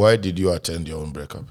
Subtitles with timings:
[0.00, 1.44] Why did you attend your own breakup?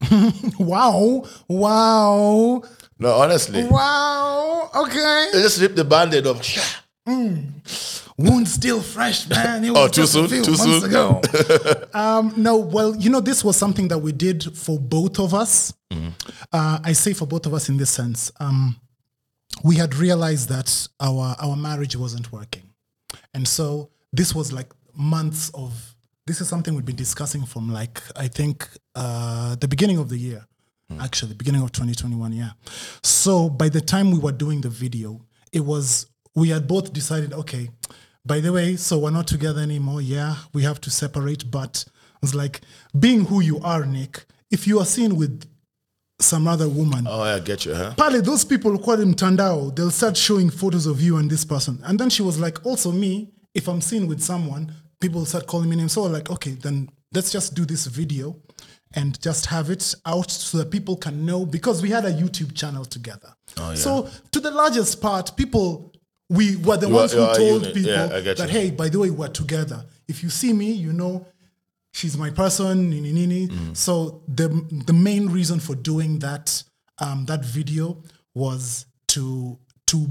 [0.58, 1.24] Wow.
[1.46, 2.62] Wow.
[2.98, 3.62] No, honestly.
[3.64, 4.70] Wow.
[4.74, 5.28] Okay.
[5.32, 6.82] They just rip the band-aid off.
[7.06, 9.64] Wound still fresh, man.
[9.64, 10.28] It was Oh, too just a soon?
[10.28, 10.84] few Too months soon?
[10.84, 11.20] ago.
[11.94, 15.72] um, no, well, you know, this was something that we did for both of us.
[15.92, 16.08] Mm-hmm.
[16.52, 18.32] Uh, I say for both of us in this sense.
[18.40, 18.76] Um,
[19.62, 22.64] we had realized that our our marriage wasn't working,
[23.34, 25.91] and so this was like months of.
[26.26, 30.16] This is something we've been discussing from like I think uh, the beginning of the
[30.16, 30.46] year,
[31.00, 32.32] actually beginning of 2021.
[32.32, 32.50] Yeah.
[33.02, 35.20] So by the time we were doing the video,
[35.52, 37.32] it was we had both decided.
[37.32, 37.70] Okay,
[38.24, 40.00] by the way, so we're not together anymore.
[40.00, 41.50] Yeah, we have to separate.
[41.50, 41.84] But
[42.22, 42.60] it's like
[42.98, 44.24] being who you are, Nick.
[44.50, 45.44] If you are seen with
[46.20, 47.94] some other woman, Oh, I get you, huh?
[47.96, 51.44] Pale, those people who call him Tandao, they'll start showing photos of you and this
[51.44, 51.80] person.
[51.84, 55.68] And then she was like, also me, if I'm seen with someone, people start calling
[55.68, 55.92] me names.
[55.92, 58.36] So like, okay, then let's just do this video
[58.94, 62.54] and just have it out so that people can know because we had a YouTube
[62.54, 63.34] channel together.
[63.74, 65.92] So to the largest part, people
[66.30, 69.10] we were the You ones you who told people Yeah, that hey, by the way,
[69.10, 69.84] we're together.
[70.08, 71.26] If you see me, you know
[71.92, 73.48] she's my person, nini nini.
[73.48, 73.76] Mm.
[73.76, 74.48] So the
[74.86, 76.62] the main reason for doing that
[76.98, 78.02] um, that video
[78.34, 79.58] was to
[79.88, 80.06] to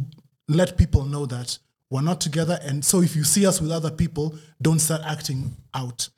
[0.47, 1.57] let people know that
[1.91, 2.57] we're not together.
[2.63, 6.09] And so if you see us with other people, don't start acting out.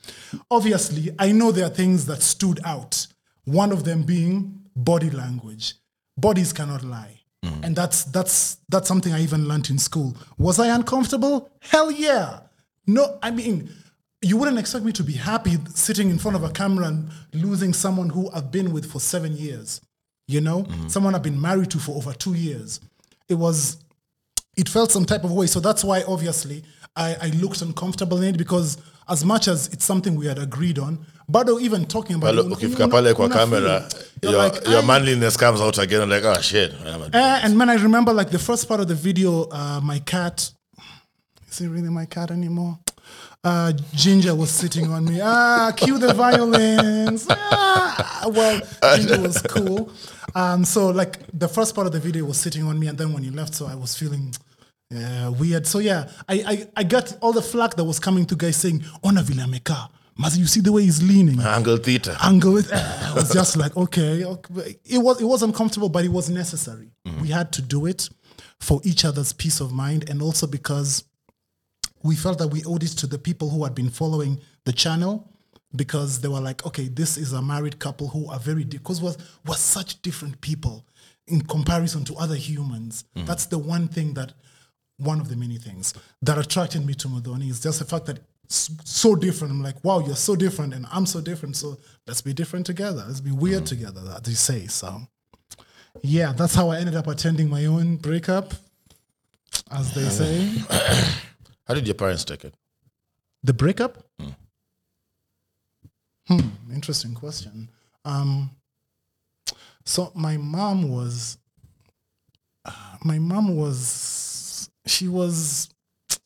[0.50, 3.08] Obviously, I know there are things that stood out.
[3.44, 5.74] One of them being body language.
[6.16, 7.20] Bodies cannot lie.
[7.44, 7.64] Mm.
[7.64, 10.16] And that's that's that's something I even learned in school.
[10.38, 11.52] Was I uncomfortable?
[11.60, 12.40] Hell yeah.
[12.88, 13.70] No, I mean,
[14.22, 17.74] you wouldn't expect me to be happy sitting in front of a camera and losing
[17.74, 19.82] someone who I've been with for seven years.
[20.28, 20.90] You know, mm.
[20.90, 22.80] someone I've been married to for over two years.
[23.28, 23.84] It was,
[24.56, 25.48] it felt some type of way.
[25.48, 26.64] So that's why, obviously,
[26.96, 28.78] I, I looked uncomfortable in it because
[29.10, 32.90] as much as it's something we had agreed on, but even talking about it, ukifika
[32.90, 33.90] pale kwa camera.
[34.22, 36.02] You're your, like, your I, manliness comes out again.
[36.02, 36.74] I'm like, oh shit.
[36.74, 40.52] uh, and man I remember, like the first part of the video, uh, my cat,
[41.50, 42.78] is it really my cat anymore?
[43.44, 45.20] Uh, Ginger was sitting on me.
[45.22, 47.28] Ah, cue the violins.
[47.30, 48.62] Ah, well,
[48.96, 49.92] Ginger was cool.
[50.36, 53.14] Um, so like the first part of the video was sitting on me, and then
[53.14, 54.34] when you left, so I was feeling
[54.96, 55.68] uh, weird.
[55.68, 58.84] So yeah, I, I I got all the flack that was coming to guys saying,
[59.04, 62.16] "Ona vile amekaa." Mazi, you see the way he's leaning Angle theater.
[62.22, 62.72] angle it.
[62.72, 64.78] I was just like, okay, okay.
[64.86, 66.92] It was it was uncomfortable, but it was necessary.
[67.22, 68.10] We had to do it
[68.60, 71.04] for each other's peace of mind, and also because
[72.04, 75.30] we felt that we owed it to the people who had been following the channel,
[75.76, 79.18] because they were like, okay, this is a married couple who are very because was
[79.46, 80.86] was such different people
[81.28, 83.06] in comparison to other humans.
[83.16, 83.26] Mm-hmm.
[83.26, 84.34] That's the one thing that
[84.98, 88.20] one of the many things that attracted me to Mudhoni is just the fact that
[88.50, 89.52] so different.
[89.52, 91.56] I'm like, wow, you're so different, and I'm so different.
[91.56, 93.04] So let's be different together.
[93.08, 93.66] Let's be weird mm-hmm.
[93.66, 94.68] together, as they say.
[94.68, 95.02] So,
[96.02, 98.54] yeah, that's how I ended up attending my own breakup,
[99.72, 100.52] as they say.
[101.68, 102.54] How did your parents take it?
[103.44, 104.04] The breakup?
[106.28, 106.40] Hmm,
[106.74, 107.70] interesting question.
[108.06, 108.52] Um,
[109.86, 111.38] so my mom was,
[112.66, 112.72] uh,
[113.04, 115.70] my mom was, she was,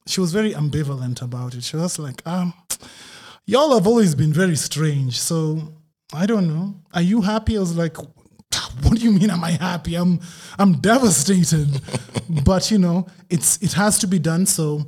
[0.06, 1.64] she was very ambivalent about it.
[1.64, 2.54] She was like, um,
[3.46, 5.20] y'all have always been very strange.
[5.20, 5.74] So
[6.14, 6.76] I don't know.
[6.94, 7.58] Are you happy?
[7.58, 7.98] I was like,
[8.84, 9.96] what do you mean am I happy?
[9.96, 10.20] I'm
[10.60, 11.82] I'm devastated.
[12.46, 14.46] but you know, it's it has to be done.
[14.46, 14.86] So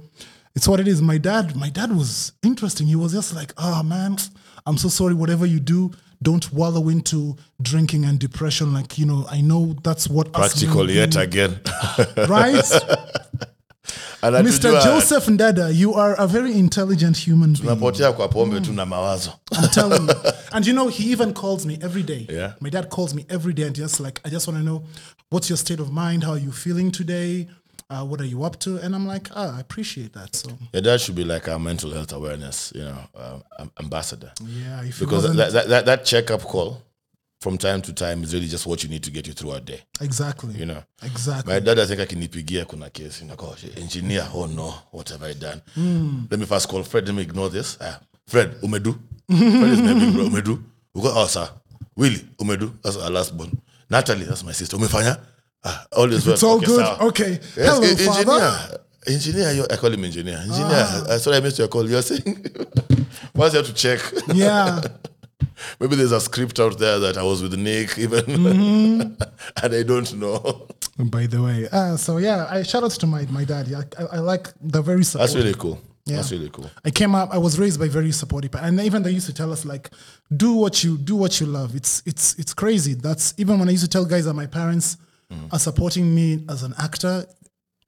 [0.55, 1.01] it's what it is.
[1.01, 2.87] My dad, my dad was interesting.
[2.87, 4.17] He was just like, oh man,
[4.65, 5.13] I'm so sorry.
[5.13, 8.73] Whatever you do, don't wallow into drinking and depression.
[8.73, 11.59] Like, you know, I know that's what Practical yet again.
[12.27, 12.63] right?
[14.21, 14.69] And Mr.
[14.69, 17.61] hatujua, uh, Joseph Ndeda, you are a very intelligent human being.
[17.63, 18.65] tunapotea kwa pombe mm.
[18.65, 19.31] tu mawazo.
[19.51, 20.15] I'm telling you.
[20.51, 22.27] And you know, he even calls me every day.
[22.29, 22.53] Yeah.
[22.59, 24.83] My dad calls me every day and just like, I just want to know
[25.29, 26.23] what's your state of mind?
[26.23, 27.47] How are you feeling today?
[27.91, 28.77] Uh, what are you up to?
[28.77, 30.35] And I'm like, ah, I appreciate that.
[30.35, 33.39] So Your dad should be like our mental health awareness, you know, uh,
[33.79, 34.31] ambassador.
[34.45, 36.83] yeah, Because that, that, that, that checkup call
[37.41, 39.61] from time to time is really just what you need to get you through a
[39.61, 40.83] day, exactly, you know.
[41.01, 41.51] exactly.
[41.53, 43.23] My dad, I think akinipigia kuna kesi.
[43.25, 45.61] Nako, engineer, oh no, what have I done?
[46.29, 47.77] Let me first call Fred, let me ignore this.
[47.81, 48.93] Ah, Fred, umedu.
[49.27, 50.61] Fred is my big bro, umedu.
[50.93, 51.49] We go, oh sir.
[51.95, 52.71] Willie, umedu.
[52.83, 53.51] That's our last born.
[53.89, 54.75] Natalie, that's my sister.
[54.77, 55.17] Umefanya?
[55.63, 56.33] Ah, all is well.
[56.35, 56.85] It's all Okay, good.
[56.85, 57.07] sawa.
[57.09, 57.31] Okay.
[57.31, 58.31] Yes, Hello, e- father.
[58.31, 58.79] engineer.
[59.07, 60.37] Engineer, you- I call him engineer.
[60.37, 61.89] Engineer, I sorry I missed your call.
[61.89, 62.45] You're saying,
[63.35, 63.99] once you have to check.
[64.33, 64.81] Yeah.
[65.79, 69.01] Maybe there's a script out there that I was with Nick even, Mm-hmm.
[69.63, 70.67] and I don't know.
[70.97, 73.67] By the way, uh, so yeah, I shout out to my my dad.
[73.67, 75.79] Yeah, I, I like the very That's really cool.
[76.05, 76.17] Yeah.
[76.17, 76.69] That's really cool.
[76.85, 77.29] I came up.
[77.33, 79.89] I was raised by very supportive, and even they used to tell us like,
[80.35, 81.75] do what you do what you love.
[81.75, 82.93] It's it's it's crazy.
[82.95, 84.97] That's even when I used to tell guys that my parents
[85.31, 85.47] Mm.
[85.51, 87.25] are supporting me as an actor.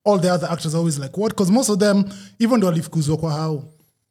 [0.06, 1.30] All the other actors are always like, what?
[1.30, 2.06] Because most of them,
[2.40, 3.64] even though walifukuzwa kwa hao,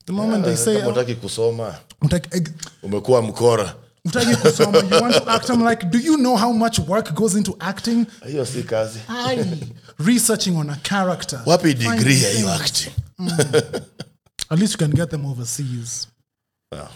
[0.06, 2.42] the moment they say, utaki kusoma "Utaki- eh,
[2.82, 3.74] umekuwa mkora
[4.04, 5.48] utaki kusoma, you want to act.
[5.50, 8.06] I'm like, do you know how much work goes into acting?
[8.26, 9.44] hiyo si kazi Aye.
[9.98, 11.42] Researching on a character.
[11.46, 13.30] wapi degree are you acting mm.
[14.50, 16.08] At least you can get them overseas.
[16.72, 16.88] Yeah.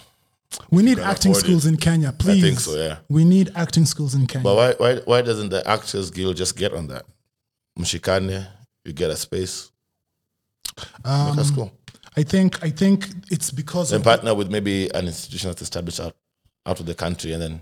[0.70, 1.46] We need acting afford it.
[1.46, 2.42] schools in Kenya, please.
[2.42, 2.98] think so, yeah.
[3.08, 4.44] We need acting schools in Kenya.
[4.44, 7.04] But why, why, why doesn't the Actors Guild just get on that?
[7.78, 8.46] Mshikane,
[8.84, 9.70] you get a space.
[11.04, 11.72] Um, that's cool.
[12.16, 16.00] I think I think it's because Then of partner with maybe an institution that's established
[16.00, 16.14] out,
[16.66, 17.60] out of the country and then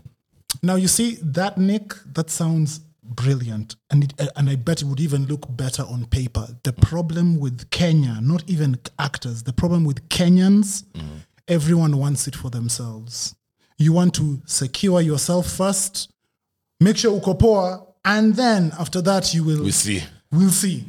[0.62, 5.00] now you see that Nick that sounds brilliant and it, and I bet it would
[5.00, 6.46] even look better on paper.
[6.62, 10.84] The problem with Kenya, not even actors, the problem with Kenyans,
[11.48, 13.34] everyone wants it for themselves.
[13.78, 16.10] You want to secure yourself first,
[16.80, 20.02] make sure uko poa, and then after that you will we'll see.
[20.30, 20.84] we'll see.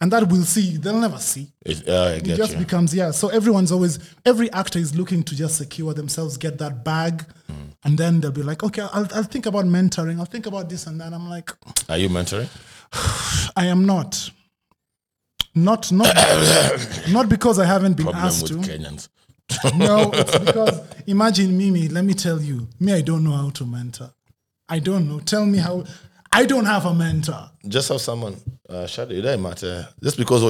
[0.00, 1.48] And that we'll see, they'll never see.
[1.66, 2.58] It, uh, It just you.
[2.58, 3.10] becomes yeah.
[3.10, 7.24] So everyone's always every actor is looking to just secure themselves, get that bag,
[7.82, 10.18] and then they'll be like, okay, I'll, I'll think about mentoring.
[10.20, 11.12] I'll think about this and that.
[11.12, 11.50] I'm like,
[11.88, 12.48] Are you mentoring?
[13.56, 14.30] I am not.
[15.54, 16.14] Not not
[17.10, 18.70] not because I haven't been Problem asked with to.
[18.70, 19.08] Kenyans.
[19.76, 21.88] No, it's because imagine Mimi.
[21.88, 24.10] Let me tell you, me, I don't know how to mentor.
[24.68, 25.20] I don't know.
[25.20, 25.84] Tell me how.
[26.30, 27.50] I don't have a mentor.
[27.66, 28.36] Just have someone,
[28.68, 29.88] uh, Shadi, it doesn't matter.
[30.02, 30.42] Just because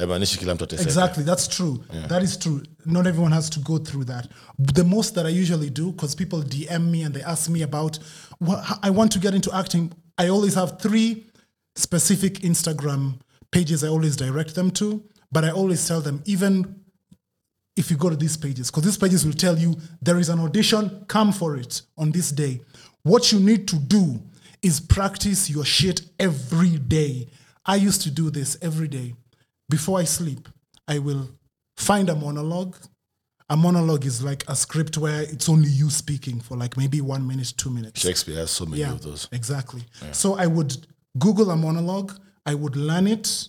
[0.00, 0.88] haimaanishi kila mtu ateseka.
[0.88, 1.78] Exactly, that's true.
[2.08, 2.62] That is true.
[2.86, 4.28] Not everyone has to go through that.
[4.58, 7.98] The most that I usually do, because people DM me and they ask me about,
[8.40, 9.92] well, I want to get into acting.
[10.18, 11.26] I always have three
[11.76, 13.20] specific Instagram
[13.52, 15.02] pages I always direct them to,
[15.32, 16.79] but I always tell them, even
[17.80, 20.38] if you go to these pages, because these pages will tell you there is an
[20.38, 22.60] audition, come for it on this day.
[23.02, 24.20] What you need to do
[24.62, 27.28] is practice your shit every day.
[27.64, 29.14] I used to do this every day.
[29.70, 30.46] Before I sleep,
[30.86, 31.30] I will
[31.78, 32.76] find a monologue.
[33.48, 37.26] A monologue is like a script where it's only you speaking for like maybe one
[37.26, 38.00] minute, two minutes.
[38.00, 39.26] Shakespeare has so many Yeah, of those.
[39.32, 39.82] exactly.
[40.12, 40.86] So I would
[41.18, 42.12] Google a monologue,
[42.44, 43.48] I would learn it,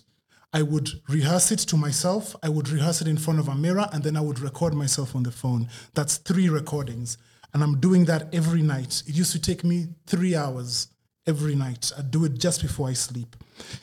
[0.52, 3.88] I would rehearse it to myself, I would rehearse it in front of a mirror,
[3.92, 5.68] and then I would record myself on the phone.
[5.94, 7.16] That's three recordings.
[7.54, 9.02] And I'm doing that every night.
[9.06, 10.88] It used to take me three hours
[11.26, 11.92] every night.
[11.96, 13.36] I'd do it just before I sleep.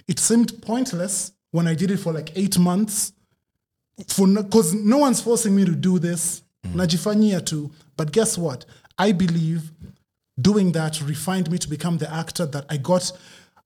[0.07, 3.13] It seemed pointless when I did it for like eight months
[4.07, 6.74] for because no, one's forcing me to do this mm.
[6.74, 8.66] najifanyia too but guess what
[8.98, 9.71] i believe
[10.39, 13.12] doing that refined me to become the actor that i got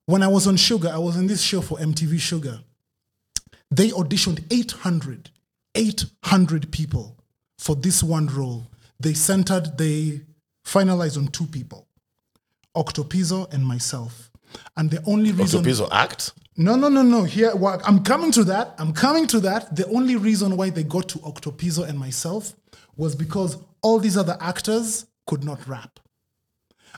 [0.06, 2.64] when i was on shuga i was in this show for mtv shuga
[3.76, 5.30] they auditioned 800
[5.76, 7.18] 800 people
[7.58, 8.68] for this one role
[9.00, 10.22] they centered they
[10.66, 11.88] finalized on two people
[12.76, 14.32] octopizzo and myself
[14.78, 16.34] and the only reason Octopizzo act?
[16.58, 17.24] no, no, no, no.
[17.24, 18.76] Here, well, I'm coming to that.
[18.78, 19.76] I'm coming to that.
[19.76, 22.54] The only reason why they got to Octopizzo and myself
[22.96, 26.00] was because all these other actors could not rap.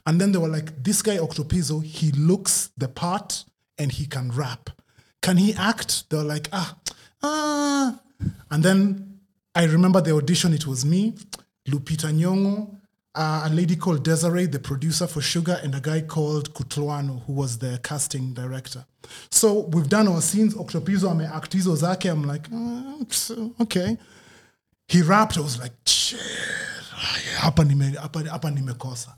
[0.05, 3.45] And then they were like, this guy, Octopizzo, he looks the part
[3.77, 4.69] and he can rap.
[5.25, 6.09] Can he act?
[6.09, 6.75] They're like, ah,
[7.23, 7.99] ah.
[8.51, 9.19] And then
[9.55, 11.15] I remember the audition, it was me,
[11.67, 12.75] Lupita Nyong'o,
[13.15, 17.33] uh, a lady called Desiree, the producer for Shuga, and a guy called Kutluano, who
[17.33, 18.85] was the casting director.
[19.31, 20.53] So we've done our scenes.
[20.53, 22.05] Octopizzo ameact hizo zake.
[22.11, 23.97] I'm like, "Ah, so, okay.
[24.87, 25.37] He rapped.
[25.37, 26.19] I was like, shit,
[27.39, 29.13] hapa nime- hapa hapa nimekosa.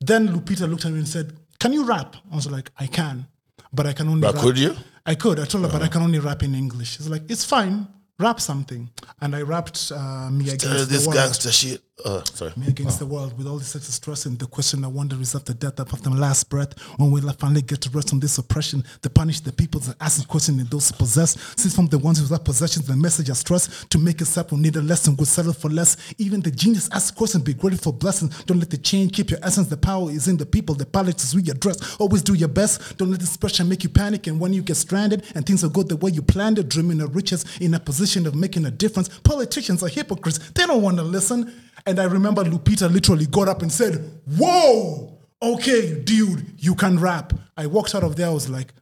[0.00, 2.16] Then Lupita looked at me and said, can you rap?
[2.32, 3.26] I was like, I can,
[3.72, 4.42] but I can only But rap.
[4.42, 4.74] could you?
[5.06, 5.38] I could.
[5.38, 5.92] I told her, but I uh-huh.
[5.92, 6.96] can only rap in English.
[6.96, 7.86] She's like, it's fine.
[8.18, 8.88] Rap something.
[9.20, 11.16] And I rapped uh, Me Against Tell the this World.
[11.16, 11.82] gangster shit.
[12.04, 12.52] Uh, sorry.
[12.56, 15.34] Me against the world with all this excess stress and the question I wonder is
[15.36, 18.36] after death, after the last breath, when will I finally get to rest on this
[18.36, 18.82] oppression?
[19.02, 21.38] To punish the people that ask question and those possessed.
[21.58, 24.58] Since from the ones without possessions, the message of stress to make us up will
[24.58, 25.96] need a lesson, will settle for less.
[26.18, 28.42] Even the genius ask question, be grateful for blessings.
[28.44, 29.68] Don't let the change keep your essence.
[29.68, 30.74] The power is in the people.
[30.74, 31.96] The is we address.
[31.96, 32.98] Always do your best.
[32.98, 34.26] Don't let this pressure make you panic.
[34.26, 37.00] And when you get stranded and things will go the way you planned it, dreaming
[37.00, 39.08] of riches in a position of making a difference.
[39.20, 40.38] Politicians are hypocrites.
[40.50, 41.52] They don't want to listen.
[41.86, 47.32] And I remember Lupita literally got up and said, Whoa, okay, dude, you can rap.
[47.56, 48.72] I walked out of there, I was like,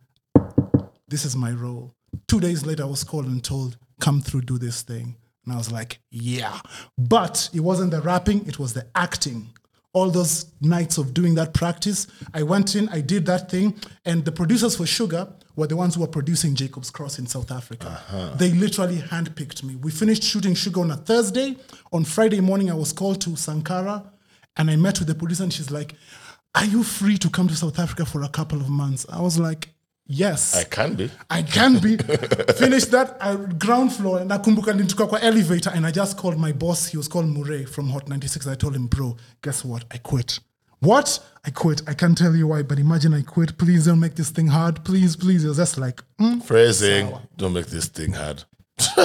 [1.09, 1.95] This is my role.
[2.29, 5.17] Two days later, I was called and told, Come through, do this thing.
[5.45, 6.59] And I was like, Yeah.
[6.97, 9.51] But it wasn't the rapping, it was the acting.
[9.95, 14.25] All those nights of doing that practice, I went in, I did that thing, and
[14.25, 18.35] the producers for Shuga were the ones who were producing Jacob's Cross in South Africa.
[18.39, 19.77] They literally handpicked me.
[19.77, 21.57] We finished shooting Shuga on a Thursday.
[21.93, 24.05] On Friday morning, I was called to Sankara
[24.57, 25.95] and I met with the producer and she's like,
[26.55, 29.07] Are you free to come to South Africa for a couple of months?
[29.11, 29.69] I was like,
[30.07, 30.55] Yes.
[30.57, 31.11] I can be.
[31.31, 31.97] I can be.
[32.59, 36.53] Finished that uh, ground floor and nakumbuka nilitoka kwa elevator and I just called my
[36.53, 36.87] boss.
[36.89, 38.47] He was called Murray from Hot 96.
[38.47, 39.85] I told him, bro, guess what?
[39.91, 40.41] I quit.
[40.83, 41.21] What?
[41.45, 41.83] I quit.
[41.89, 43.57] I can't tell you why, but imagine I quit.
[43.57, 44.85] Please don't make this thing hard.
[44.85, 45.45] Please, please.
[45.45, 46.43] It was just like, mm.
[46.43, 47.13] Phrasing.
[47.37, 48.45] Don't make this thing hard.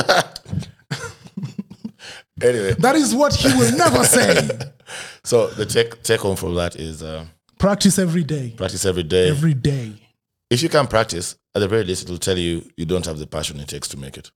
[2.41, 4.47] anyway, that is what he will never say.
[5.23, 7.25] so the take take home from that is uh,
[7.59, 8.53] Practice every day.
[8.57, 9.29] practice every day.
[9.29, 9.93] Every day.
[10.49, 13.19] if you can practice, at the very least, it will tell you you don't have
[13.19, 14.31] the passion it takes to make it.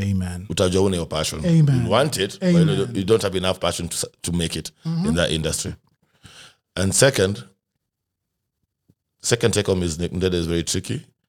[0.00, 0.46] Amen.
[0.48, 1.44] Utajua una your passion.
[1.44, 1.84] Amen.
[1.84, 3.06] You want it, but you, Amen.
[3.06, 5.74] don't have enough passion to, to make it in that industry.
[6.76, 7.44] And second,
[9.22, 11.06] second take home is Ndede is very tricky.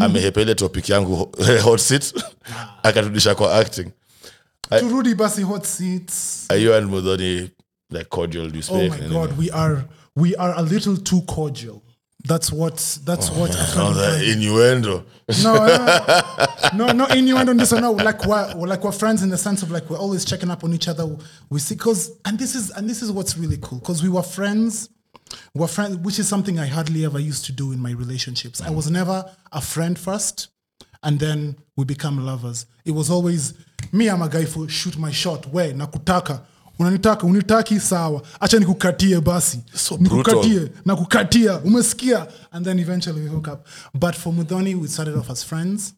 [0.00, 1.28] amehepa ile topic yangu
[1.62, 2.14] hot seat
[2.82, 3.90] akarudisha kwa acting
[4.80, 6.46] Turudi basi hot seats.
[6.50, 7.50] are you and Mudhoni
[7.90, 9.84] like cordial do you Oh my God, we are
[10.16, 11.82] we are a little too cordial.
[12.26, 15.04] That's what that's what I oh, find innuendo
[15.42, 16.46] no, no,
[16.86, 19.62] no, no innuendo this or No, like we're, we're like we're friends in the sense
[19.62, 21.04] of like we're always checking up on each other.
[21.50, 24.22] We see because and this is and this is what's really cool because we were
[24.22, 24.88] friends.
[25.54, 28.60] We're friends, which is something I hardly ever used to do in my relationships.
[28.62, 30.48] I was never a friend first,
[31.02, 32.66] and then we become lovers.
[32.84, 33.54] It was always
[33.90, 34.08] me.
[34.08, 35.46] I'm a guy for shoot my shot.
[35.46, 36.42] Where nakutaka
[36.78, 38.22] unanitaka unitaki sawa.
[38.40, 39.60] Acha nikukatie basi.
[39.74, 41.58] So nikukatie na nakukatia.
[41.58, 42.26] Umesikia?
[42.52, 43.66] And then eventually we hook up.
[43.94, 45.94] But for mudhoni we started off as friends.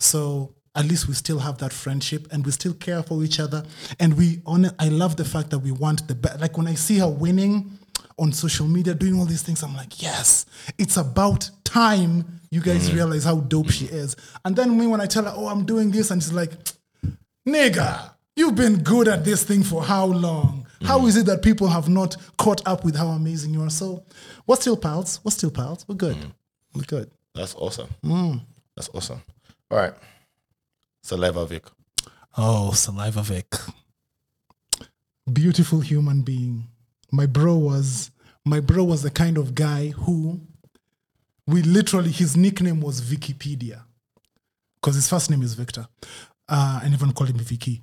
[0.00, 3.62] So at least we still have that friendship and we still care for each other.
[4.00, 6.74] And we on i love the fact that we want the best like when i
[6.74, 7.78] see her winning
[8.18, 10.46] on social media doing all these things i'm like yes
[10.78, 14.14] it's about time you guys realize how dope she is.
[14.44, 16.52] And then me when i tell her oh i'm doing this and she's like
[17.48, 20.66] nigga, you've been good at this thing for how long?
[20.82, 23.70] How is it that people have not caught up with how amazing you are?
[23.70, 24.04] So,
[24.46, 25.20] we're still pals.
[25.24, 25.84] We're still pals.
[25.88, 26.16] We're good.
[26.74, 27.10] We're good.
[27.34, 27.88] that's awesome
[28.76, 29.20] that's awesome
[29.70, 29.94] all right
[31.02, 31.64] saliva Vic
[32.36, 33.46] Oh, Saliva Vic.
[35.32, 36.64] Beautiful human being.
[37.12, 38.10] My bro was
[38.44, 40.40] my bro was the kind of guy who
[41.46, 43.82] we literally his nickname was Wikipedia.
[44.74, 45.86] Because his first name is Victor.
[46.48, 47.80] Uh, and everyone called him Vicky.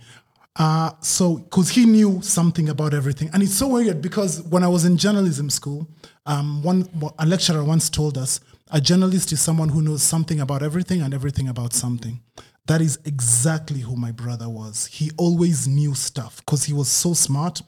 [0.58, 3.30] Uh, so, because he knew something about everything.
[3.34, 5.88] And it's so weird because when I was in journalism school,
[6.26, 8.42] um, one a lecturer once told us
[8.72, 12.22] a journalist is someone who knows something about everything and everything about something.
[12.68, 14.86] That is exactly who my brother was.
[14.86, 17.62] He always knew stuff because he was so smart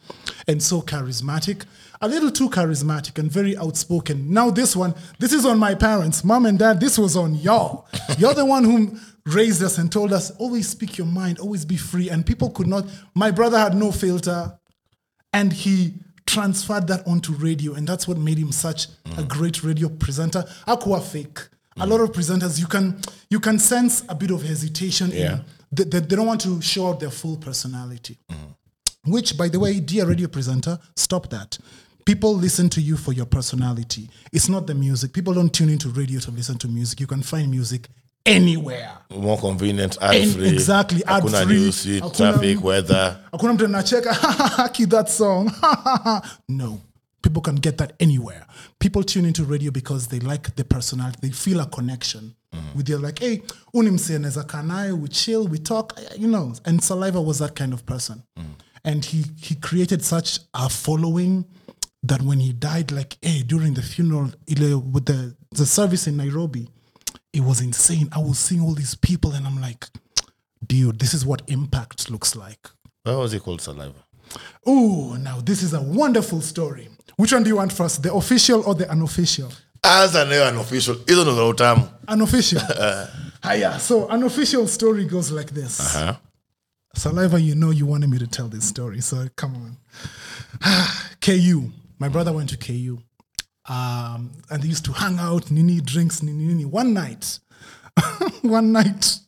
[0.47, 1.65] and so charismatic.
[1.99, 4.31] A little too charismatic and very outspoken.
[4.31, 7.87] Now, this one, this is on my parents, mom and dad, this was on y'all.
[8.17, 11.77] You're the one who raised us and told us always speak your mind, always be
[11.77, 12.09] free.
[12.09, 14.57] And people could not, my brother had no filter
[15.31, 19.27] and he transferred that onto radio and that's what made him such a mm.
[19.27, 20.43] great radio presenter.
[20.67, 21.39] Aqua fake.
[21.77, 22.15] A lot of mm.
[22.15, 22.99] presenters you can
[23.29, 25.33] you can sense a bit of hesitation Yeah.
[25.33, 28.19] in they, they, they don't want to show out their full personality.
[28.31, 28.55] Mm.
[29.05, 31.57] Which by the way dear radio presenter stop that.
[32.05, 34.09] People listen to you for your personality.
[34.33, 35.13] It's not the music.
[35.13, 36.99] People don't tune into radio to listen to music.
[36.99, 37.87] You can find music
[38.25, 38.89] anywhere.
[39.09, 41.55] More convenient ad free exactly, ad hakuna free.
[41.55, 43.17] news traffic weather.
[43.31, 44.13] Hakuna mtu anacheka
[44.57, 45.51] haki that song.
[46.49, 46.79] No
[47.21, 48.45] people can get that anywhere.
[48.79, 52.35] People tune into radio because they like the personality they feel a connection.
[52.53, 52.75] Mm.
[52.75, 53.41] With you like hey
[53.73, 56.53] uni msee anaweza kaa naye we chill we talk you know.
[56.65, 58.21] And saliva was that kind of person.
[58.37, 58.43] Mm.
[58.83, 61.45] And he he created such a following
[62.07, 66.17] that when he died like hey during the funeral ile with the the service in
[66.17, 66.67] nairobi
[67.33, 69.87] it was insane i was seeing all these people and i'm like
[70.67, 72.69] dude this is what impact looks like
[73.03, 74.03] why was he called saliva
[74.65, 76.87] Oh, now this is a wonderful story.
[77.17, 79.51] Which one do you want first, the official or the unofficial?
[79.83, 82.61] anza nayo unofficial hizo ndo za utamu Unofficial.
[83.53, 83.79] Hiya.
[83.79, 85.79] So, unofficial story goes like this.
[85.79, 86.15] Uh-huh.
[86.95, 89.77] Saliva, you know you wanted me to tell this story, so come on.
[91.21, 91.69] KU.
[91.99, 92.97] My brother went to KU.
[93.69, 96.65] Um, and they used to hang out, nini drinks, nini nini.
[96.65, 97.39] One night,
[98.41, 99.19] one night,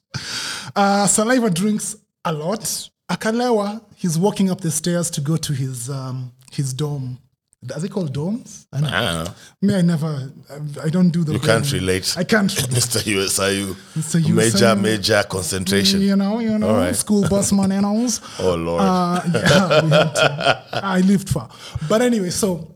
[0.75, 2.89] uh, Saliva drinks a lot.
[3.09, 7.19] Akalewa, he's walking up the stairs to go to his um, his dome.
[7.73, 8.67] Are they called domes?
[8.71, 8.87] I, know.
[8.87, 9.33] I don't know.
[9.61, 10.31] Me, I never,
[10.83, 11.33] I don't do the.
[11.33, 12.15] You can't relate.
[12.17, 12.49] I can't.
[12.51, 13.01] Mr.
[13.01, 13.73] USIU.
[13.95, 14.35] Mr.
[14.35, 14.81] Major, USIU.
[14.81, 16.01] major concentration.
[16.01, 16.95] You know, you know, right.
[16.95, 17.95] school bus money and all.
[18.39, 18.81] Oh, Lord.
[18.81, 20.63] Uh, yeah, we had to.
[20.83, 21.49] I lived far.
[21.89, 22.74] But anyway, so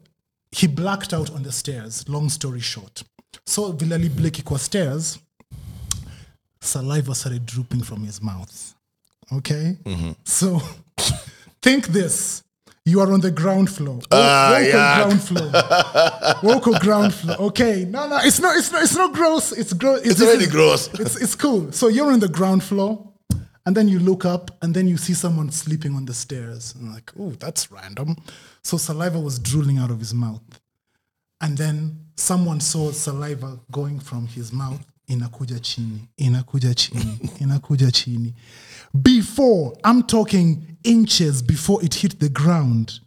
[0.52, 2.08] he blacked out on the stairs.
[2.10, 3.04] Long story short,
[3.46, 5.20] so vile alibleki kwa stairs
[6.62, 8.74] saliva started drooping from his mouth.
[9.32, 9.78] Okay?
[10.26, 10.62] So
[11.62, 12.44] think this.
[12.86, 13.96] You are on the ground floor.
[13.98, 14.96] Wo- Ah, woke on yeah.
[15.04, 15.52] ground floor.
[16.44, 17.38] Woke on ground floor.
[17.50, 19.52] Okay no no it's not it's not it's not gross.
[19.52, 20.88] It's gross It's already gross.
[21.00, 21.72] it's it's cool.
[21.72, 23.08] So you're on the ground floor,
[23.70, 26.74] and then you look up, and then you see someone sleeping on the stairs.
[26.74, 28.16] And like, oh, that's random.
[28.64, 30.42] So saliva was drooling out of his mouth,
[31.40, 34.84] and then someone saw saliva going from his mouth.
[35.08, 38.34] in a Inakuja chini, inakuja chini, inakuja chini.
[39.00, 43.02] Before I'm talking inches before it hit the ground.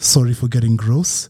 [0.00, 1.28] Sorry for getting gross.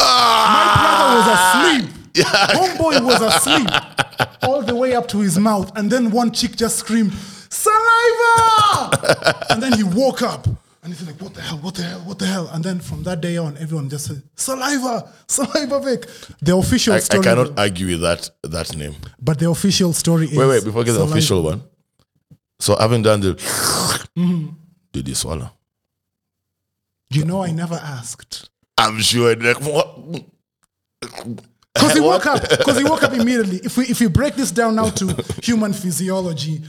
[0.00, 0.50] Ah!
[0.50, 2.04] My brother was asleep.
[2.16, 3.68] Homeboy was asleep
[4.42, 4.62] all
[4.94, 5.70] way up to his mouth.
[5.76, 7.12] And then one chick just screamed,
[7.50, 9.44] Saliva!
[9.50, 10.46] and then he woke up.
[10.82, 12.48] And he's like, what the hell, what the hell, what the hell?
[12.52, 16.06] And then from that day on, everyone just said, Saliva, Saliva Vic.
[16.42, 17.22] The official I, I story.
[17.24, 18.94] cannot argue with that that name.
[19.18, 20.36] But the official story is.
[20.36, 21.62] Wait, wait, before I get the official one.
[22.60, 23.34] So having done the
[24.16, 24.48] Mm-hmm.
[24.92, 25.50] did you swallow?
[27.10, 28.50] You know, I never asked.
[28.78, 29.86] I'm sure like what
[31.74, 32.48] Because he woke up.
[32.48, 33.58] Because he woke up immediately.
[33.64, 35.06] If we if we break this down now to
[35.42, 36.62] human physiology,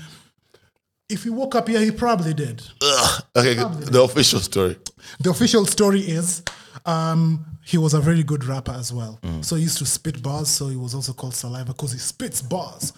[1.09, 2.63] if he woke up here, he probably did.
[2.81, 3.23] Ugh.
[3.35, 4.77] Okay, the official story.
[5.19, 6.41] The official story is
[6.85, 9.19] um, he was a very good rapper as well.
[9.41, 10.49] So he used to spit bars.
[10.49, 12.93] So he was also called Saliva because he spits bars.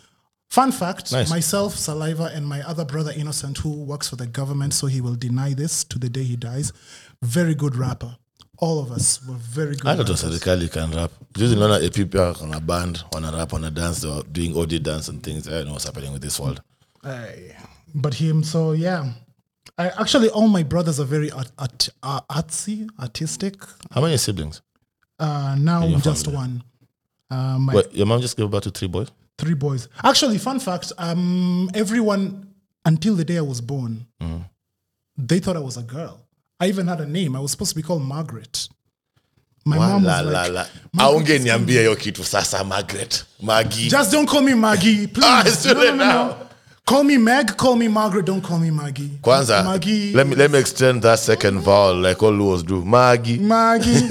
[0.50, 1.30] Fun fact: Nice.
[1.30, 5.16] myself, Saliva, and my other brother Innocent, who works for the government, so he will
[5.16, 6.72] deny this to the day he dies.
[7.22, 8.16] Very good rapper.
[8.60, 9.86] All of us were very good.
[9.88, 10.24] I thought rappers.
[10.24, 11.12] serikali can rap.
[11.34, 14.24] Juzi naona a people on a band, on a rap, on a dance, they were
[14.24, 15.48] doing audio dance and things.
[15.48, 16.62] I don't know what's happening with this world.
[17.04, 17.56] Aye.
[17.94, 19.12] but him, so yeah.
[19.78, 23.56] I actually all my brothers are very art, art, uh, artsy, artistic.
[23.91, 24.62] How many siblings?
[25.20, 26.38] Uh, now just family?
[26.38, 26.63] one.
[27.30, 29.12] Uh, my Wait, your mom just gave birth to three boys?
[29.38, 29.88] three boys.
[30.04, 32.54] Actually, fun fact: um, everyone
[32.86, 34.08] until the day I was born,
[35.17, 36.27] they thought I was a girl.
[36.60, 37.36] I even had a name.
[37.36, 38.67] I was supposed to be called Margaret.
[39.65, 40.65] My mom was la, like, la.
[40.93, 45.26] Margaret is aungeniambia hiyo kitu sasa margaret magi Just don't call me Maggie, please.
[45.28, 46.36] Ah, it's too late now.
[46.86, 47.58] Call me Meg.
[47.58, 48.26] Call me Margaret.
[48.26, 49.10] Don't call me Maggie.
[49.22, 50.13] kwanza Maggie.
[50.13, 54.08] let me, let me extend that second vowel like all Luos do magi Maggie.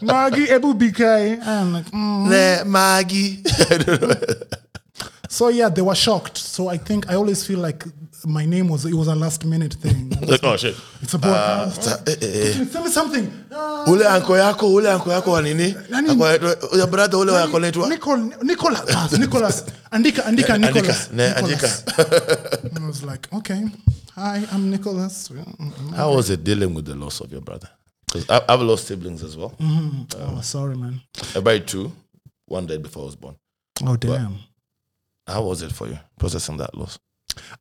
[0.00, 1.00] Maggie Ebu BK.
[1.44, 2.28] I'm like, mm.
[2.28, 3.42] Ne, magi
[5.28, 6.38] so yeah, they were shocked.
[6.38, 7.84] So I think I always feel like
[8.26, 10.10] my name was it was a last minute thing.
[10.26, 11.28] like oh shit It's a boy.
[11.30, 12.64] Ah, sa- eh, eh, eh.
[12.72, 13.30] Tell me something.
[13.52, 16.10] Ah, ule anko yako ule anko yako wa nini Nani?
[16.10, 19.12] Anko ya- ya brother ule wako naitwa Nicol- Nicholas.
[19.18, 19.64] Nicholas.
[19.90, 21.10] Andika, Andika, Andika, Nicholas.
[21.12, 21.84] ne, Nicholas.
[22.64, 23.64] And I was like, okay.
[24.14, 25.30] Hi, I'm Nicholas.
[25.96, 27.68] how was it dealing with the loss of your brother
[28.06, 31.00] because I've lost siblings as well Oh, sorry, man.
[31.36, 31.92] I buried two
[32.46, 33.36] one died before I was born
[33.86, 34.34] Oh, damn.
[35.26, 36.98] how was it for you processing that loss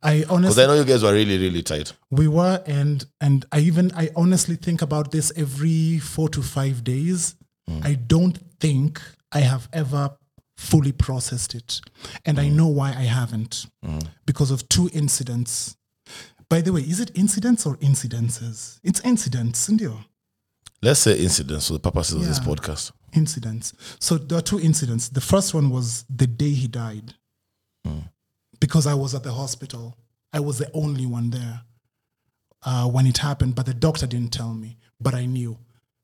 [0.02, 3.46] I honestly because I know you guys were really really tight we were, and and
[3.52, 7.36] I even, I honestly think about this every four to five days.
[7.68, 7.80] Hmm.
[7.84, 10.18] I don't think I have ever
[10.56, 11.82] fully processed it,
[12.26, 12.58] and I hmm.
[12.58, 14.00] know why I haven't, hmm.
[14.26, 15.76] because of two incidents.
[16.50, 18.80] By the way, is it incidents or incidences?
[18.84, 19.92] It's incidents, isn't it?
[20.82, 23.74] let's say incidents for the purposes of this podcast incidents.
[24.00, 25.10] So there are two incidents.
[25.10, 27.16] The first one was the day he died,
[28.60, 29.98] because I was at the hospital.
[30.34, 31.62] I was the only one there
[32.66, 35.58] uh, when it happened, but the doctor didn't tell me, but I knew.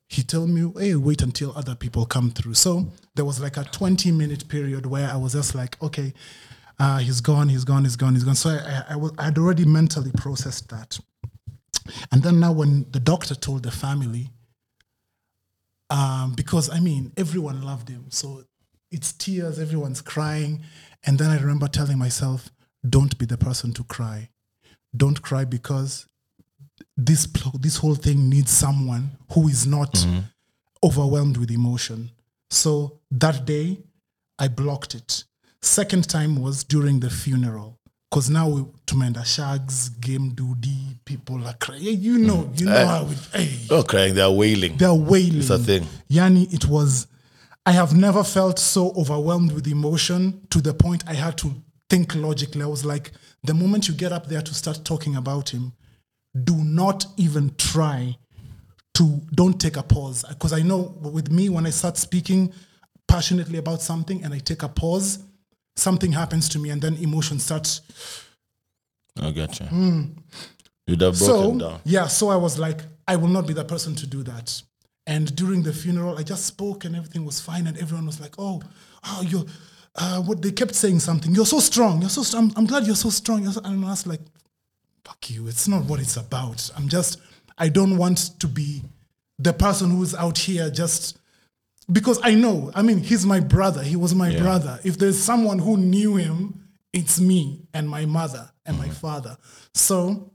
[0.07, 3.63] He told me, "Hey, wait until other people come through." So there was like a
[3.63, 6.13] twenty-minute period where I was just like, "Okay,
[6.79, 9.23] uh, he's gone, he's gone, he's gone, he's gone." So I, I, I was, I
[9.25, 10.99] had already mentally processed that.
[12.11, 14.29] And then now, when the doctor told the family,
[15.89, 18.05] um, because I mean, everyone loved him.
[18.09, 18.43] So
[18.93, 20.61] it's tears, everyone's crying.
[21.05, 22.49] And then I remember telling myself,
[22.87, 24.29] don't be the person to cry.
[24.95, 26.07] Don't cry because
[26.95, 27.27] this,
[27.59, 30.19] this whole thing needs someone who is not mm-hmm.
[30.83, 32.11] overwhelmed with emotion.
[32.51, 33.79] So that day,
[34.39, 35.23] I blocked it.
[35.61, 37.79] Second time was during the funeral.
[38.13, 41.81] Because now we tumenda shags, game duty, people are crying.
[41.81, 42.69] You know, you mm.
[42.69, 42.85] know eh.
[42.85, 45.39] how it, hey, oh crying they're wailing they're wailing.
[45.39, 47.07] it's a thing Yani, it was,
[47.65, 51.53] I have never felt so overwhelmed with emotion to the point I had to
[51.89, 52.61] think logically.
[52.61, 53.11] I was like,
[53.43, 55.73] the moment you get up there to start talking about him,
[56.43, 58.17] do not even try
[58.95, 60.25] to, don't take a pause.
[60.27, 62.51] Because I know with me, when I start speaking
[63.07, 65.19] passionately about something and I take a pause,
[65.75, 67.81] something happens to me and then emotion starts
[69.21, 69.63] I gotcha.
[69.65, 69.69] you.
[69.69, 70.01] Hmm.
[70.87, 71.79] You'd have broken so down.
[71.85, 74.61] yeah so i was like i will not be the person to do that
[75.05, 77.67] And during the funeral, I just spoke and everything was fine.
[77.67, 78.61] And everyone was like, oh,
[79.05, 79.45] oh, you're,
[79.95, 81.35] uh, what they kept saying something.
[81.35, 82.01] You're so strong.
[82.01, 82.45] You're so strong.
[82.45, 83.43] I'm, I'm glad you're so strong.
[83.43, 84.21] You're so, and I was like,
[85.03, 85.47] fuck you.
[85.47, 86.69] It's not what it's about.
[86.77, 87.19] I'm just,
[87.57, 88.83] I don't want to be
[89.39, 91.17] the person who's out here just
[91.91, 93.83] because I know, I mean, he's my brother.
[93.83, 94.79] He was my brother.
[94.83, 99.37] If there's someone who knew him, it's me and my mother and my father.
[99.73, 100.31] So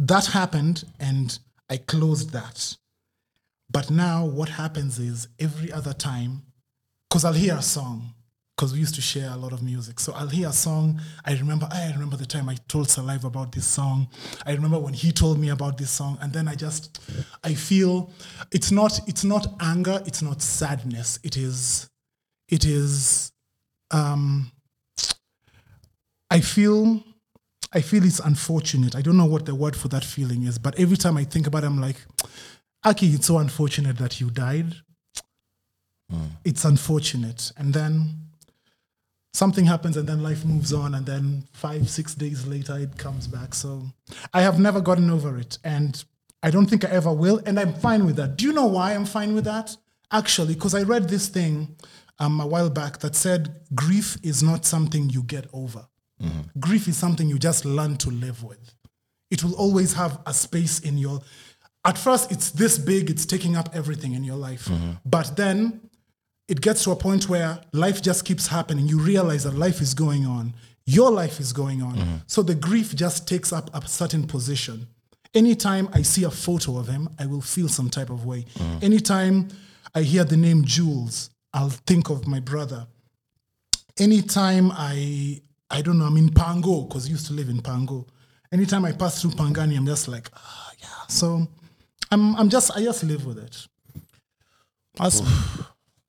[0.00, 1.38] that happened and
[1.70, 2.76] I closed that.
[3.72, 6.42] But now what happens is every other time,
[7.08, 8.14] because I'll hear a song,
[8.54, 9.98] because we used to share a lot of music.
[9.98, 11.00] So I'll hear a song.
[11.24, 14.08] I remember, I remember the time I told Saliva about this song.
[14.44, 16.18] I remember when he told me about this song.
[16.20, 17.00] And then I just,
[17.42, 18.10] I feel
[18.50, 21.18] it's not, it's not anger, it's not sadness.
[21.24, 21.88] It is,
[22.48, 23.32] it is,
[23.90, 24.52] um,
[26.30, 27.02] I feel,
[27.72, 28.94] I feel it's unfortunate.
[28.94, 31.46] I don't know what the word for that feeling is, but every time I think
[31.46, 31.96] about it, I'm like,
[32.84, 34.74] Aki, it's so unfortunate that you died.
[36.44, 37.52] It's unfortunate.
[37.56, 38.26] And then
[39.32, 40.94] something happens and then life moves on.
[40.94, 43.54] And then five six days later it comes back.
[43.54, 43.84] So
[44.34, 45.58] i have never gotten over it.
[45.64, 46.02] And
[46.42, 47.40] i don't think i ever will.
[47.46, 48.36] And i'm fine with that.
[48.36, 49.76] Do you know why i'm fine with that?
[50.10, 51.76] Actually because i read this thing
[52.18, 55.86] um, a while back that said grief is not something you get over.
[56.60, 58.74] Grief is something you just learn to live with.
[59.32, 61.20] It will always have a space in your
[61.84, 64.92] at first it's this big it's taking up everything in your life mm-hmm.
[65.04, 65.80] but then
[66.52, 68.86] it gets to a point where life just keeps happening.
[68.86, 70.54] You realize that life is going on.
[70.84, 71.94] Your life is going on.
[71.94, 72.16] Mm-hmm.
[72.26, 74.86] So the grief just takes up a certain position.
[75.34, 78.44] Anytime I see a photo of him, I will feel some type of way.
[78.58, 78.84] Mm-hmm.
[78.84, 79.48] Anytime
[79.94, 82.86] I hear the name Jules, I'll think of my brother.
[83.98, 85.40] Anytime I,
[85.70, 88.06] I don't know, I'm in Pango because I used to live in Pango.
[88.52, 91.06] Anytime I pass through Pangani, I'm just like, ah, yeah.
[91.08, 91.48] So
[92.12, 93.66] I'm, I'm just, I just live with it.
[94.96, 95.22] That's,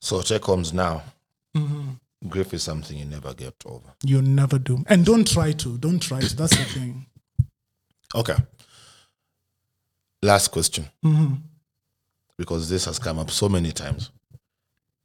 [0.01, 1.01] So check comes now.
[1.55, 2.27] Mm-hmm.
[2.27, 3.87] Grief is something you never get over.
[4.03, 4.83] You never do.
[4.87, 5.77] And don't try to.
[5.77, 6.35] Don't try to.
[6.35, 7.05] That's the thing.
[8.13, 8.35] Okay.
[10.21, 10.85] Last question.
[11.05, 11.35] Mm-hmm.
[12.37, 14.11] Because this has come up so many times.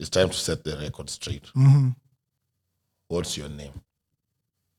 [0.01, 1.45] It's time to set the record straight.
[1.57, 1.91] Mm-hmm.
[3.07, 3.73] What's your name?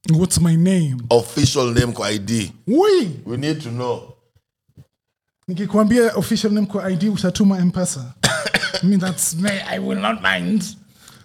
[0.09, 1.07] What's my name?
[1.11, 2.51] Official name ID.
[2.65, 4.15] We We need to know.
[5.49, 8.13] Nikikwambia official name kwa ID utatuma mpesa.
[8.83, 9.49] I mean that's me.
[9.49, 10.63] I will not mind.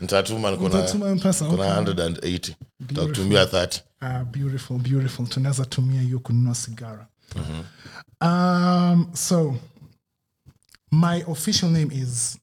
[0.01, 1.45] Ntatuma kuna Utatuma mpesa.
[1.45, 2.55] kuna 180.
[2.95, 3.81] Takutumia 30.
[4.01, 5.27] Ah, beautiful, beautiful.
[5.27, 7.07] Tunaweza tumia hiyo kununua sigara.
[8.21, 9.57] Um, so
[10.93, 12.39] my official name is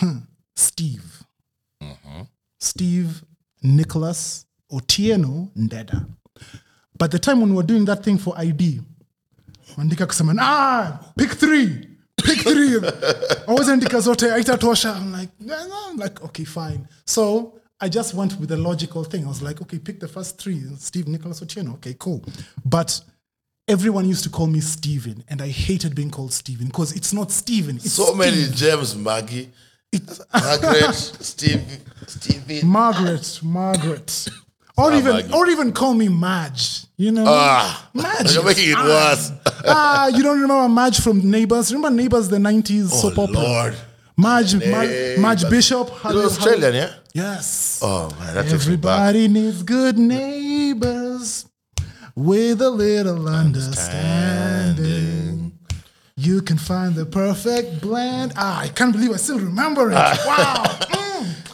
[0.00, 0.20] hmm,
[0.54, 1.02] Steve.
[2.58, 3.08] Steve
[3.62, 6.06] Nicholas Otieno Ndeda.
[6.98, 8.80] But the time when we were doing that thing for ID,
[9.80, 11.68] andika kusema ah, pick three,
[12.16, 12.76] pick three.
[13.46, 14.96] Always andika zote aitatosha.
[14.96, 15.90] I'm like, yeah, no.
[15.90, 16.80] I'm like, okay, fine.
[17.06, 19.24] So I just went with the logical thing.
[19.24, 20.60] I was like, okay, pick the first three.
[20.78, 21.74] Steve Nicholas Otieno.
[21.74, 22.22] Okay, cool.
[22.64, 23.00] But
[23.68, 27.30] everyone used to call me Steven, and I hated being called Steven because it's not
[27.30, 27.76] Steven.
[27.76, 28.54] It's So many Steve.
[28.56, 29.48] gems, Maggie.
[30.34, 31.62] Margaret, Steve,
[32.06, 32.62] Stevie.
[32.62, 34.28] Margaret, Margaret.
[34.78, 36.84] Or even or even call me Madge.
[36.96, 37.24] You know?
[37.26, 38.32] Ah, Madge.
[38.34, 38.86] you're making it Ah.
[38.86, 39.32] worse.
[39.66, 41.72] ah, you don't remember Madge from Neighbors?
[41.72, 43.34] Remember Neighbors, the 90s Oh, soap opera?
[43.40, 43.76] Lord.
[44.16, 45.90] Madge, Madge, Madge Bishop.
[46.04, 46.90] You're Australian, yeah?
[47.12, 47.78] Yes.
[47.82, 49.00] Oh, man, that takes me back.
[49.14, 51.44] Everybody needs good neighbors
[52.16, 55.52] with a little understanding.
[56.16, 58.32] You can find the perfect blend.
[58.36, 59.94] Ah, I can't believe I still remember it.
[60.26, 60.64] wow.
[60.66, 61.07] Mm.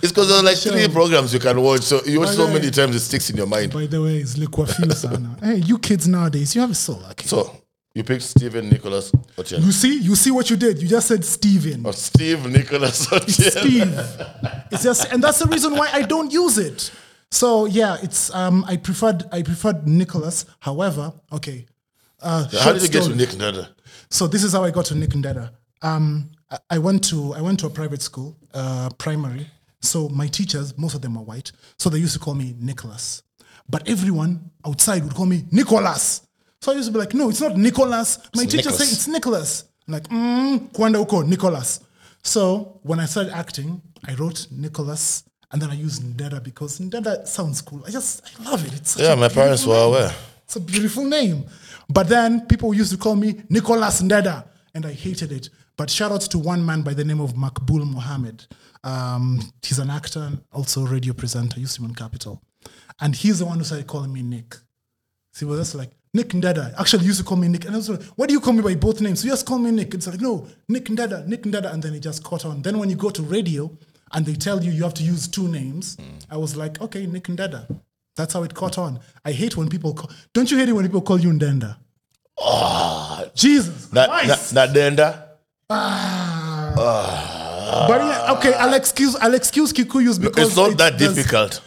[0.04, 1.80] It's because there's like three programs you can watch.
[1.80, 3.72] So you watch so many times it sticks in your mind.
[3.72, 5.34] By the way, it's Liquid Sana.
[5.42, 7.26] Hey, you kids nowadays, you have it so lucky.
[7.26, 7.56] So
[7.94, 9.64] you picked Stephen Nicholas Otieno.
[9.64, 10.82] You see, you see what you did.
[10.82, 11.86] You just said Steven.
[11.86, 13.60] Or Steve Nicholas Otieno.
[13.60, 14.60] Steve.
[14.72, 16.90] It's just, and that's the reason why I don't use it.
[17.30, 20.44] So yeah, it's um, I preferred I preferred Nicholas.
[20.60, 21.64] However, okay.
[22.20, 23.14] Uh, How did you get to.
[23.16, 23.68] Nick Ndeda?
[24.10, 25.50] So this is how I got to Nick Ndeda.
[25.80, 29.46] Um, I- I went to I went to a private school, uh, primary.
[29.84, 33.22] So my teachers, most of them are white, so they used to call me Nicholas.
[33.68, 36.22] But everyone outside would call me Nicholas.
[36.60, 38.18] So I used to be like, no, it's not Nicholas.
[38.34, 39.64] My teacher say it's Nicholas.
[39.86, 41.80] I'm like, mm, kwanda uko Nicholas.
[42.22, 47.26] So when I started acting, I wrote Nicholas, and then I used Ndeda because Ndeda
[47.28, 47.82] sounds cool.
[47.86, 48.72] I just I love it.
[48.74, 49.88] It's Yeah, my parents were name.
[49.88, 50.14] aware.
[50.44, 51.44] It's a beautiful name.
[51.88, 54.44] But then people used to call me Nicholas Ndeda,
[54.74, 55.50] and I hated it.
[55.76, 58.46] But shout out to one man by the name of Maqbul Mohammed.
[58.84, 62.42] Um, he's an actor also radio presenter, used to be on Capital.
[63.00, 64.54] And he's the one who started calling me Nick.
[65.32, 66.78] So he was just like, Nick Ndeda.
[66.78, 67.64] Actually, he used to call me Nick.
[67.64, 69.20] And I was like, why do you call me by both names?
[69.20, 69.94] So just call me Nick.
[69.94, 71.72] It's like, no, Nick Ndeda, Nick Ndeda.
[71.72, 72.62] And then it just caught on.
[72.62, 73.68] Then when you go to radio
[74.12, 75.96] and they tell you you have to use two names,
[76.30, 77.66] I was like, okay, Nick Ndeda.
[78.16, 79.00] That's how it caught on.
[79.24, 81.78] I hate when people call, don't you hate it when people call you Ndenda?
[82.38, 84.54] Oh, Jesus na, Christ.
[85.70, 86.74] Denda.
[87.88, 91.60] but yeah, okay, I'll excuse, I'll excuse Kikuyus because It's not it that difficult.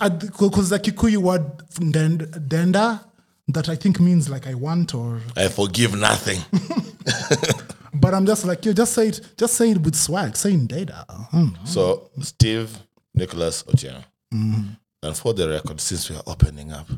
[0.00, 3.04] Uh, because the Kikuyu word denda
[3.48, 6.40] that I think means like I want or I forgive nothing.
[7.94, 11.04] but I'm just like you just say it just say it with swag say data
[11.30, 11.48] Hmm.
[11.64, 12.70] So, Steve
[13.14, 14.04] Nicholas Otieno.
[14.32, 14.70] Mm-hmm.
[15.02, 16.88] And for the record, since we are opening up,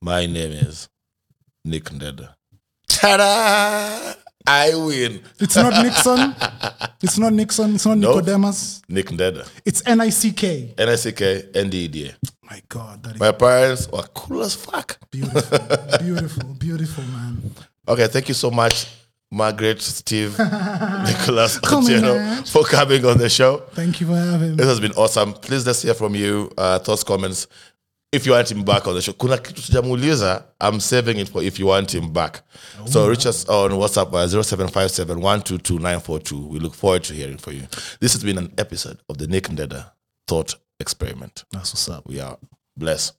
[0.00, 0.88] my name is
[1.64, 2.34] Nick Ndeda.
[2.88, 4.14] Ta-da!
[4.46, 5.20] I win.
[5.38, 6.34] it's not Nixon
[7.02, 8.14] it's not Nixon it's not No.
[8.14, 9.48] Nicodemus Nick Ndeda.
[9.64, 12.14] it's N-I-C-K N-I-C-K, N-D-E-D-A.
[12.46, 14.98] my god that is My parents were cool as fuck.
[15.10, 15.58] beautiful
[16.00, 17.52] beautiful beautiful man
[17.88, 18.86] Okay, thank you so much,
[19.32, 23.58] Margaret, Steve, Nicholas Otieno, for coming on the show.
[23.72, 25.32] thank you for having me This has been awesome.
[25.32, 26.50] Please let's hear from you.
[26.56, 27.46] Uh, thoughts, comments.
[28.12, 30.42] If you want him back on the show, kuna kitu sijamuuliza.
[30.60, 32.42] I'm saving it for if you want him back.
[32.86, 37.62] So reach us on WhatsApp uh, 0757 We look forward to hearing from you.
[38.00, 39.92] This has been an episode of the Nick Ndeda
[40.26, 41.44] Thought Experiment.
[41.52, 42.36] that's what's up We are
[42.76, 43.12] blessed.